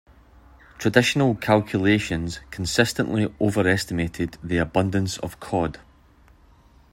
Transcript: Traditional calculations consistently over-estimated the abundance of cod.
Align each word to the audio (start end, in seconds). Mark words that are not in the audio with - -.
Traditional 0.79 1.35
calculations 1.35 2.39
consistently 2.49 3.31
over-estimated 3.39 4.39
the 4.43 4.57
abundance 4.57 5.19
of 5.19 5.39
cod. 5.39 5.77